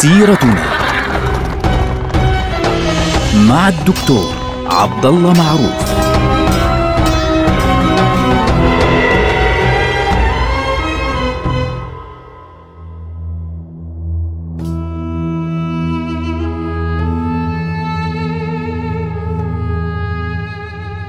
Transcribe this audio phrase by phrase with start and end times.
[0.00, 0.64] سيرتنا
[3.48, 4.34] مع الدكتور
[4.66, 6.00] عبد الله معروف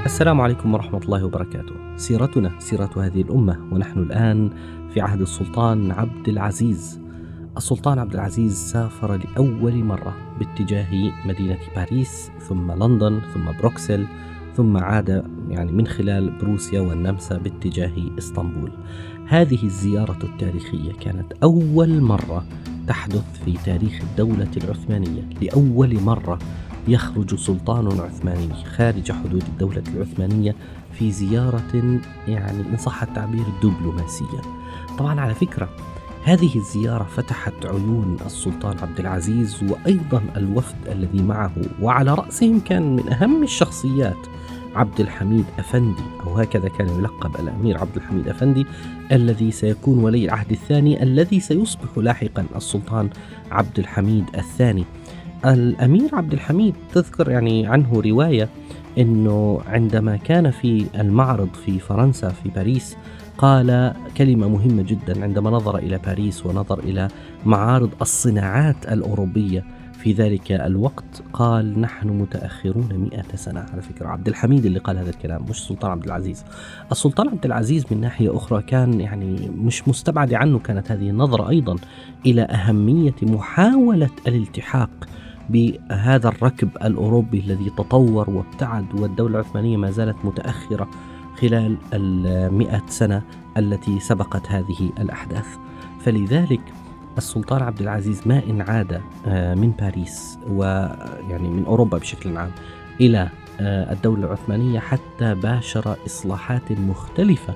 [0.05, 1.76] السلام عليكم ورحمة الله وبركاته.
[1.96, 4.50] سيرتنا سيرة هذه الأمة ونحن الآن
[4.93, 7.00] في عهد السلطان عبد العزيز.
[7.57, 14.05] السلطان عبد العزيز سافر لأول مرة باتجاه مدينة باريس ثم لندن ثم بروكسل
[14.57, 18.71] ثم عاد يعني من خلال بروسيا والنمسا باتجاه إسطنبول.
[19.28, 22.45] هذه الزيارة التاريخية كانت أول مرة
[22.87, 26.39] تحدث في تاريخ الدولة العثمانية، لأول مرة
[26.87, 30.56] يخرج سلطان عثماني خارج حدود الدولة العثمانية
[30.93, 34.42] في زيارة يعني إن صح التعبير دبلوماسية.
[34.98, 35.70] طبعا على فكرة
[36.23, 43.09] هذه الزيارة فتحت عيون السلطان عبد العزيز وأيضا الوفد الذي معه وعلى رأسهم كان من
[43.09, 44.17] أهم الشخصيات
[44.75, 48.66] عبد الحميد أفندي أو هكذا كان يلقب الأمير عبد الحميد أفندي
[49.11, 53.09] الذي سيكون ولي العهد الثاني الذي سيصبح لاحقا السلطان
[53.52, 54.86] عبد الحميد الثاني.
[55.45, 58.49] الأمير عبد الحميد تذكر يعني عنه رواية
[58.97, 62.97] أنه عندما كان في المعرض في فرنسا في باريس
[63.42, 67.08] قال كلمة مهمة جدا عندما نظر إلى باريس ونظر إلى
[67.45, 69.66] معارض الصناعات الأوروبية.
[69.94, 73.59] في ذلك الوقت قال نحن متأخرون مئة سنة.
[73.59, 76.45] على فكرة عبد الحميد اللي قال هذا الكلام مش السلطان عبد العزيز.
[76.92, 81.76] السلطان عبد العزيز من ناحية أخرى كان يعني مش مستبعد عنه كانت هذه النظرة أيضا
[82.26, 84.89] إلى أهمية محاولة الالتحاق
[85.50, 90.89] بهذا الركب الأوروبي الذي تطور وابتعد والدولة العثمانية ما زالت متأخرة
[91.42, 93.22] خلال المئة سنة
[93.58, 95.45] التي سبقت هذه الأحداث.
[96.00, 96.61] فلذلك
[97.17, 102.52] السلطان عبد العزيز ما إن عاد آه، من باريس ويعني من أوروبا بشكل عام
[103.02, 103.30] إلى
[103.60, 107.54] آه، الدولة العثمانية حتى باشر إصلاحات مختلفة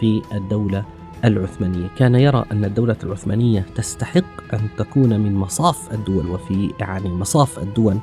[0.00, 0.84] في الدولة
[1.24, 1.86] العثمانية.
[1.96, 7.98] كان يرى أن الدولة العثمانية تستحق أن تكون من مصاف الدول وفي يعني مصاف الدول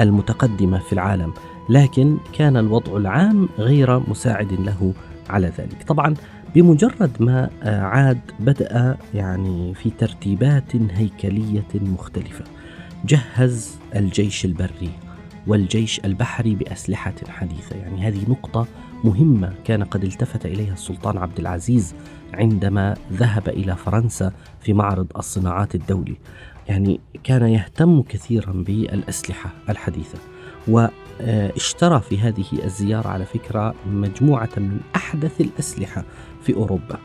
[0.00, 1.32] المتقدمة في العالم
[1.68, 4.94] لكن كان الوضع العام غير مساعد له
[5.30, 5.82] على ذلك.
[5.86, 6.14] طبعا
[6.54, 12.44] بمجرد ما عاد بدأ يعني في ترتيبات هيكلية مختلفة.
[13.04, 14.90] جهز الجيش البري
[15.46, 17.76] والجيش البحري بأسلحة حديثة.
[17.76, 18.66] يعني هذه نقطة
[19.04, 21.94] مهمة كان قد التفت إليها السلطان عبد العزيز
[22.34, 26.16] عندما ذهب إلى فرنسا في معرض الصناعات الدولي.
[26.68, 30.18] يعني كان يهتم كثيرا بالأسلحة الحديثة
[30.68, 36.04] واشترى في هذه الزيارة على فكرة مجموعة من أحدث الأسلحة
[36.42, 36.98] في أوروبا.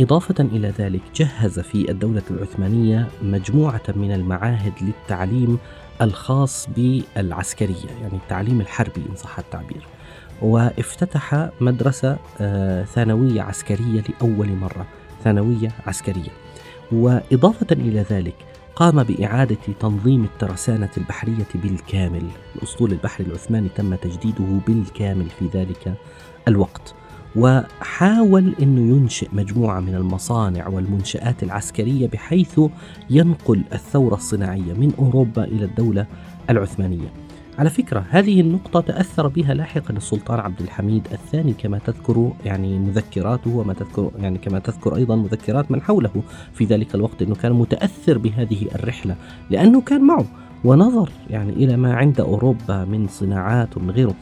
[0.00, 5.58] إضافة إلى ذلك جهز في الدولة العثمانية مجموعة من المعاهد للتعليم
[6.02, 9.86] الخاص بالعسكرية يعني التعليم الحربي إن صح التعبير.
[10.44, 14.86] وافتتح مدرسة آه، ثانوية عسكرية لأول مرة
[15.24, 16.30] ثانوية عسكرية.
[16.92, 18.34] وإضافة إلى ذلك
[18.76, 22.22] قام بإعادة تنظيم الترسانة البحرية بالكامل.
[22.56, 25.94] الأسطول البحري العثماني تم تجديده بالكامل في ذلك
[26.48, 26.94] الوقت.
[27.36, 32.60] وحاول أنه ينشئ مجموعة من المصانع والمنشآت العسكرية بحيث
[33.10, 36.06] ينقل الثورة الصناعية من أوروبا إلى الدولة
[36.50, 37.23] العثمانية.
[37.58, 43.56] على فكرة هذه النقطة تأثر بها لاحقا السلطان عبد الحميد الثاني كما تذكر يعني مذكراته
[43.56, 46.22] وما تذكر يعني كما تذكر أيضا مذكرات من حوله
[46.54, 49.16] في ذلك الوقت أنه كان متأثر بهذه الرحلة
[49.50, 50.26] لأنه كان معه
[50.64, 54.14] ونظر يعني إلى ما عند أوروبا من صناعات ومن غيره.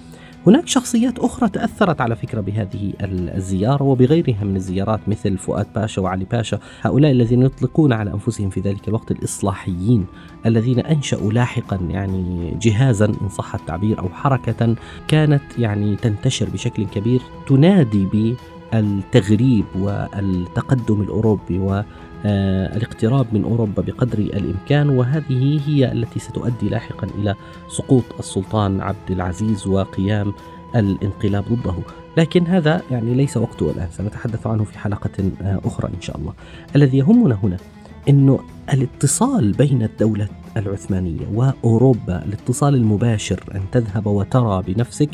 [0.46, 6.24] هناك شخصيات أخرى تأثرت على فكرة بهذه الزيارة وبغيرها من الزيارات مثل فؤاد باشا وعلي
[6.24, 10.06] باشا هؤلاء الذين يطلقون على أنفسهم في ذلك الوقت الإصلاحيين
[10.46, 14.76] الذين أنشأوا لاحقا يعني جهازا إن صح التعبير أو حركة
[15.08, 18.34] كانت يعني تنتشر بشكل كبير تنادي
[18.72, 21.84] بالتغريب والتقدم الأوروبي و آه،
[22.24, 27.34] الاقتراب من أوروبا بقدر الإمكان وهذه هي التي ستؤدي لاحقا إلى
[27.68, 30.32] سقوط السلطان عبد العزيز وقيام
[30.76, 31.74] الانقلاب ضده.
[32.16, 35.10] لكن هذا يعني ليس وقته الآن سنتحدث عنه في حلقة
[35.42, 36.32] آه، أخرى إن شاء الله.
[36.76, 37.56] الذي يهمنا هنا
[38.08, 38.40] إنه
[38.72, 45.08] الاتصال بين الدولة العثمانية وأوروبا الاتصال المباشر أن تذهب وترى بنفسك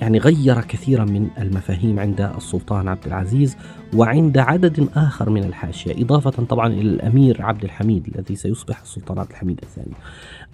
[0.00, 3.56] يعني غير كثيرا من المفاهيم عند السلطان عبد العزيز
[3.94, 9.30] وعند عدد آخر من الحاشية إضافة طبعا إلى الأمير عبد الحميد الذي سيصبح السلطان عبد
[9.30, 9.94] الحميد الثاني.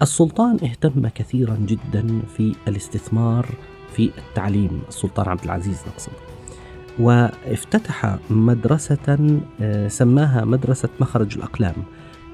[0.03, 3.47] السلطان اهتم كثيرا جدا في الاستثمار
[3.93, 6.12] في التعليم السلطان عبد العزيز نقصد
[6.99, 11.75] وافتتح مدرسة آه، سماها مدرسة مخرج الأقلام.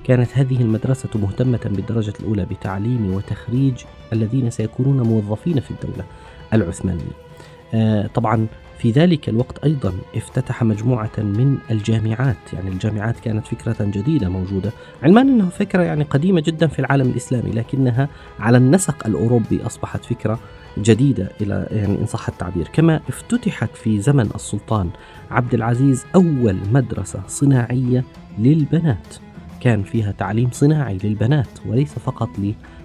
[0.05, 3.75] كانت هذه المدرسة مهتمة بالدرجة الأولى بتعليم وتخريج
[4.13, 6.05] الذين سيكونون موظفين في الدولة.
[6.53, 7.29] العثمانية.
[7.75, 8.47] آه، طبعا
[8.79, 14.73] في ذلك الوقت أيضا افتتح مجموعة من الجامعات يعني الجامعات كانت فكرة جديدة موجودة
[15.03, 18.09] علما أنها فكرة يعني قديمة جدا في العالم الإسلامي لكنها
[18.41, 20.39] على النسق الأوروبي أصبحت فكرة
[20.79, 24.91] جديدة إلى يعني إن صح التعبير كما افتتحت في زمن السلطان
[25.31, 28.05] عبد العزيز أول مدرسة صناعية
[28.39, 29.15] للبنات
[29.61, 32.29] كان فيها تعليم صناعي للبنات وليس فقط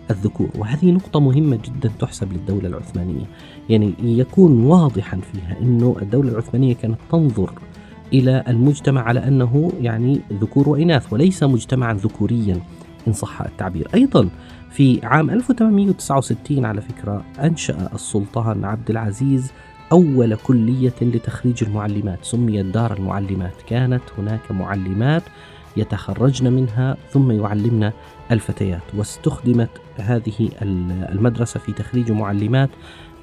[0.09, 3.25] للذكور وهذه نقطة مهمة جدا تحسب للدولة العثمانية.
[3.69, 7.51] يعني يكون واضحا فيها أنه الدولة العثمانية كانت تنظر
[8.13, 12.59] إلى المجتمع على أنه يعني ذكور وإناث وليس مجتمعا ذكوريا
[13.07, 13.87] إن صح التعبير.
[13.93, 14.29] أيضا
[14.71, 19.51] في عام 1869 على فكرة أنشأ السلطان عبد العزيز
[19.91, 23.61] أول كلية لتخريج المعلمات سميت دار المعلمات.
[23.67, 25.23] كانت هناك معلمات
[25.77, 27.91] يتخرجن منها ثم يعلمن
[28.31, 28.83] الفتيات.
[28.97, 30.49] واستخدمت هذه
[31.11, 32.69] المدرسة في تخريج معلمات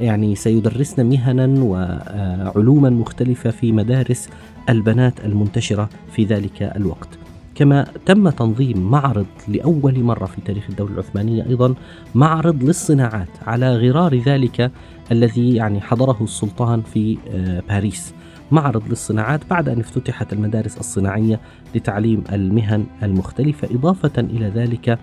[0.00, 4.28] يعني سيدرسن مهنا وعلوما مختلفة في مدارس
[4.68, 7.08] البنات المنتشرة في ذلك الوقت.
[7.54, 11.74] كما تم تنظيم معرض لأول مرة في تاريخ الدولة العثمانية أيضا
[12.14, 14.70] معرض للصناعات على غرار ذلك
[15.12, 18.14] الذي يعني حضره السلطان في آه، باريس.
[18.50, 21.40] معرض للصناعات بعد أن افتتحت المدارس الصناعية
[21.74, 24.98] لتعليم المهن المختلفة إضافة إلى ذلك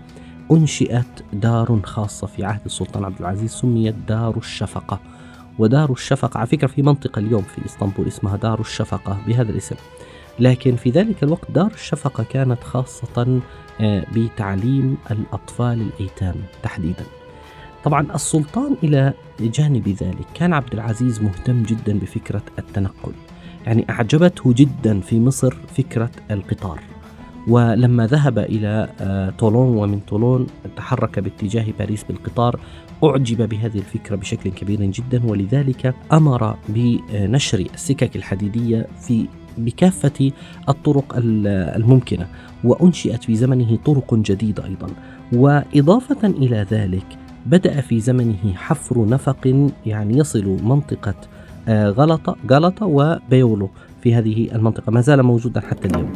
[0.52, 5.00] أنشئت دار خاصة في عهد السلطان عبد العزيز سميت دار الشفقة.
[5.58, 9.76] ودار الشفقة على فكرة في منطقة اليوم في إسطنبول اسمها دار الشفقة بهذا الاسم.
[10.40, 13.40] لكن في ذلك الوقت دار الشفقة كانت خاصة
[13.80, 17.04] آه، بتعليم الأطفال الأيتام تحديدا.
[17.84, 23.12] طبعا السلطان إلى جانب ذلك كان عبد العزيز مهتم جدا بفكرة التنقل.
[23.68, 26.80] يعني أعجبته جدا في مصر فكرة القطار.
[27.48, 32.60] ولما ذهب إلى آه، طولون ومن طولون تحرك باتجاه باريس بالقطار
[33.04, 35.26] أعجب بهذه الفكرة بشكل كبير جدا.
[35.26, 39.26] ولذلك أمر بنشر السكك الحديدية في
[39.58, 40.32] بكافة
[40.68, 42.26] الطرق الممكنة
[42.64, 44.86] وأنشئت في زمنه طرق جديدة أيضا.
[45.32, 47.06] وإضافة إلى ذلك
[47.46, 51.14] بدأ في زمنه حفر نفق يعني يصل منطقة
[51.68, 53.70] غلطة غلطة وبيولو
[54.00, 54.90] في هذه المنطقة.
[54.90, 56.12] ما زال موجودا حتى اليوم.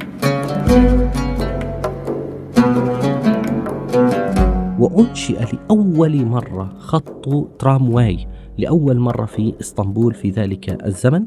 [4.79, 7.29] وأنشئ لأول مرة خط
[7.59, 8.27] ترامواي
[8.59, 11.25] لأول مرة في إسطنبول في ذلك الزمن.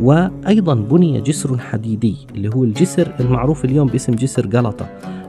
[0.00, 4.86] وأيضا بني جسر حديدي اللي هو الجسر المعروف اليوم باسم جسر غلطة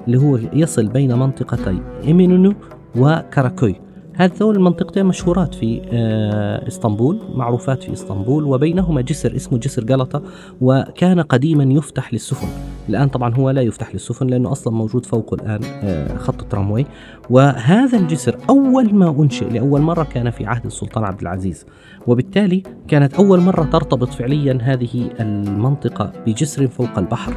[0.07, 2.53] اللي هو يصل بين منطقتي إيمينونو
[2.95, 3.75] وكاراكوي.
[4.15, 10.21] هذول المنطقتين مشهورات في آه، إسطنبول معروفات في إسطنبول وبينهما جسر اسمه جسر غلطة
[10.61, 12.47] وكان قديما يفتح للسفن.
[12.89, 16.85] الآن طبعا هو لا يفتح للسفن لأنه أصلا موجود فوقه الآن آه، خط الترامواي.
[17.29, 21.65] وهذا الجسر أول ما أنشئ لأول مرة كان في عهد السلطان عبد العزيز.
[22.07, 27.33] وبالتالي كانت أول مرة ترتبط فعليا هذه المنطقة بجسر فوق البحر.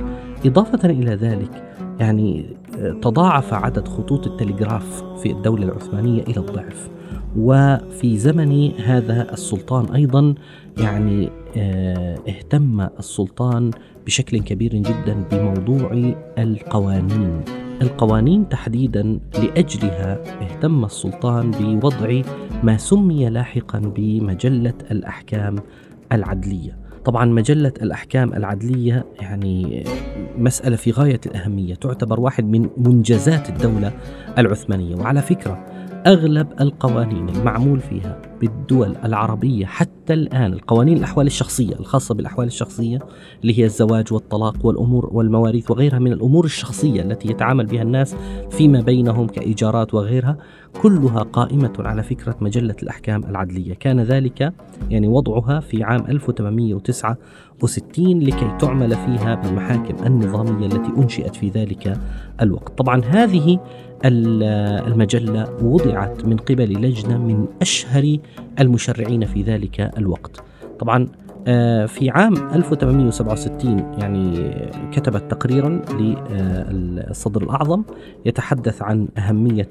[0.47, 1.63] إضافة إلى ذلك
[2.01, 2.57] يعني
[3.03, 6.91] تضاعف عدد خطوط التلغراف في الدولة العثمانية إلى الضعف.
[7.37, 10.35] وفي زمن هذا السلطان أيضا
[10.79, 13.71] يعني آه، اهتم السلطان
[14.07, 17.41] بشكل كبير جدا بموضوع القوانين.
[17.83, 22.23] القوانين تحديدا لأجلها اهتم السلطان بوضع
[22.63, 25.57] ما سمي لاحقا بمجلة الأحكام
[26.13, 26.86] العدلية.
[27.07, 29.85] طبعا مجلة الأحكام العدلية يعني
[30.39, 33.93] مسألة في غاية الأهمية تعتبر واحد من منجزات الدولة
[34.39, 34.97] العثمانية.
[34.97, 42.47] وعلى فكرة أغلب القوانين المعمول فيها بالدول العربية حتى الآن القوانين الأحوال الشخصية الخاصة بالأحوال
[42.47, 42.99] الشخصية
[43.43, 48.17] اللي هي الزواج والطلاق والأمور والمواريث وغيرها من الأمور الشخصية التي يتعامل بها الناس
[48.51, 50.37] فيما بينهم كإيجارات وغيرها
[50.83, 53.75] كلها قائمة على فكرة مجلة الأحكام العدلية.
[53.75, 54.53] كان ذلك
[54.91, 62.01] يعني وضعها في عام 1869 لكي تعمل فيها بالمحاكم النظامية التي أنشئت في ذلك
[62.41, 62.79] الوقت.
[62.79, 63.59] طبعا هذه
[64.07, 68.17] المجلة وضعت من قبل لجنة من أشهر
[68.61, 70.41] المشرعين في ذلك الوقت.
[70.79, 71.09] طبعا
[71.49, 74.51] آه، في عام 1867 يعني
[74.93, 77.83] كتبت تقريرا للصدر الأعظم
[78.27, 79.69] يتحدث عن أهمية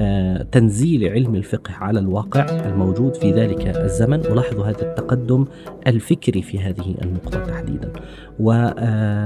[0.00, 4.20] آه، تنزيل علم الفقه على الواقع الموجود في ذلك الزمن.
[4.30, 5.44] ولاحظوا هذا التقدم
[5.86, 7.92] الفكري في هذه النقطة تحديدا.
[8.40, 9.18] والتحديث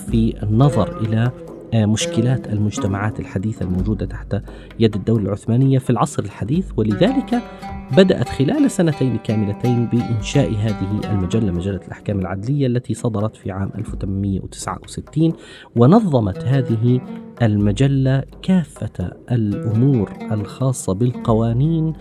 [0.00, 1.32] في النظر إلى آه،
[1.74, 4.36] مشكلات المجتمعات الحديثة الموجودة تحت
[4.80, 7.42] يد الدولة العثمانية في العصر الحديث ولذلك
[7.96, 15.32] بدأت خلال سنتين كاملتين بإنشاء هذه المجلة مجلة الأحكام العدلية التي صدرت في عام 1869
[15.76, 17.00] ونظمت هذه
[17.42, 21.92] المجلة كافة الأمور الخاصة بالقوانين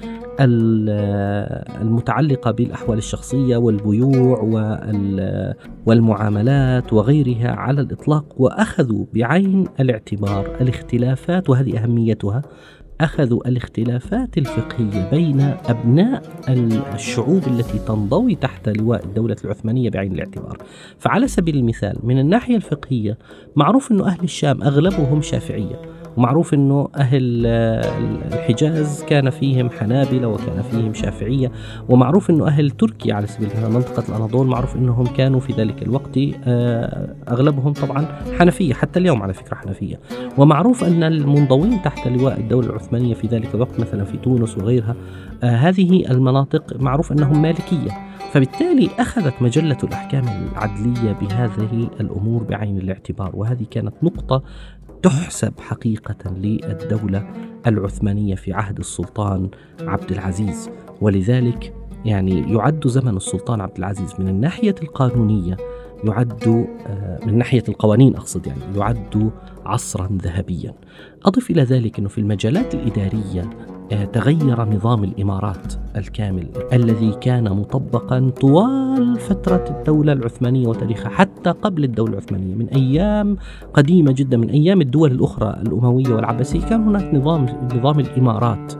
[1.81, 4.39] المتعلقة بالأحوال الشخصية والبيوع
[5.85, 12.41] والمعاملات وغيرها على الإطلاق وأخذوا بعين الاعتبار الاختلافات وهذه أهميتها
[13.01, 16.23] أخذوا الاختلافات الفقهية بين أبناء
[16.93, 20.57] الشعوب التي تنضوي تحت لواء الدولة العثمانية بعين الاعتبار.
[20.99, 23.17] فعلى سبيل المثال من الناحية الفقهية
[23.55, 25.81] معروف أن أهل الشام أغلبهم شافعية.
[26.17, 27.45] ومعروف إنه أهل
[28.33, 31.51] الحجاز كان فيهم حنابلة وكان فيهم شافعية
[31.89, 36.19] ومعروف إنه أهل تركيا على سبيل المثال منطقة الأناضول معروف إنهم كانوا في ذلك الوقت
[36.43, 38.05] آه، أغلبهم طبعا
[38.39, 39.99] حنفية حتى اليوم على فكرة حنفية.
[40.37, 44.95] ومعروف أن المنضوين تحت لواء الدولة العثمانية في ذلك الوقت مثلا في تونس وغيرها
[45.43, 47.91] آه، هذه المناطق معروف إنهم مالكية.
[48.31, 54.43] فبالتالي أخذت مجلة الأحكام العدلية بهذه الأمور بعين الاعتبار وهذه كانت نقطة
[55.03, 57.27] تحسب حقيقة للدولة
[57.67, 59.49] العثمانية في عهد السلطان
[59.81, 60.69] عبد العزيز.
[61.01, 61.73] ولذلك
[62.05, 65.57] يعني يعد زمن السلطان عبد العزيز من الناحية القانونية
[66.03, 69.31] يعد آه، من ناحية القوانين أقصد يعني يعد
[69.65, 70.73] عصرا ذهبيا.
[71.25, 73.49] أضف إلى ذلك أنه في المجالات الإدارية
[74.13, 82.11] تغير نظام الإمارات الكامل الذي كان مطبقا طوال فترة الدولة العثمانية وتاريخها حتى قبل الدولة
[82.11, 83.37] العثمانية من أيام
[83.73, 88.73] قديمة جدا من أيام الدول الأخرى الأموية والعباسية كان هناك نظام نظام الإمارات.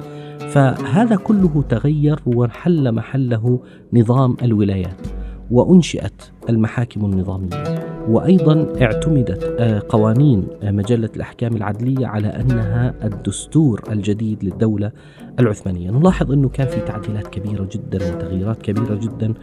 [0.50, 3.60] فهذا كله تغير وحل محله
[3.94, 5.08] نظام الولايات
[5.52, 7.75] وأنشئت المحاكم النظامية.
[8.10, 14.92] وأيضا اعتمدت آه، قوانين آه، مجلة الأحكام العدلية على أنها الدستور الجديد للدولة
[15.40, 19.34] العثمانية، نلاحظ إنه كان في تعديلات كبيرة جدا وتغييرات كبيرة جدا،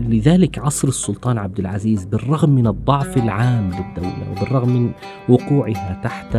[0.00, 4.90] لذلك عصر السلطان عبد العزيز بالرغم من الضعف العام للدولة وبالرغم من
[5.28, 6.36] وقوعها تحت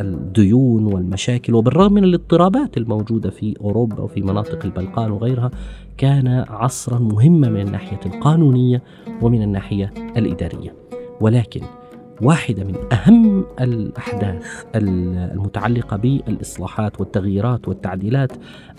[0.00, 5.50] الديون والمشاكل وبالرغم من الاضطرابات الموجودة في أوروبا وفي مناطق البلقان وغيرها
[5.96, 8.82] كان عصرا مهما من الناحية القانونية
[9.22, 10.74] ومن الناحية الإدارية.
[11.20, 11.60] ولكن
[12.22, 18.32] واحدة من أهم الأحداث المتعلقة بالإصلاحات والتغييرات والتعديلات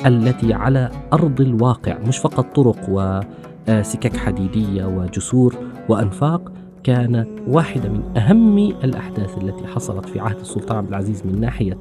[0.05, 5.55] التي على أرض الواقع مش فقط طرق وسكك حديدية وجسور
[5.89, 6.51] وأنفاق
[6.83, 11.77] كانت واحدة من أهم الأحداث التي حصلت في عهد السلطان عبد العزيز من ناحية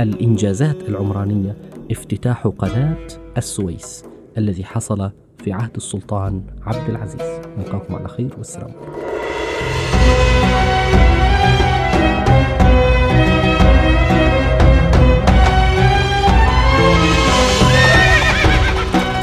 [0.00, 1.56] الإنجازات العمرانية
[1.90, 2.96] افتتاح قناة
[3.36, 4.04] السويس
[4.38, 5.10] الذي حصل
[5.44, 7.40] في عهد السلطان عبد العزيز.
[7.58, 8.70] نلقاكم على خير والسلام.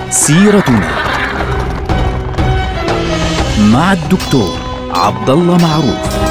[0.10, 0.88] سيرتنا
[3.74, 4.61] مع الدكتور
[4.94, 6.31] عبد الله معروف.